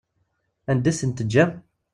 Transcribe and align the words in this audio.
Anda 0.71 0.89
i 0.91 0.93
ten-teǧǧam? 0.99 1.51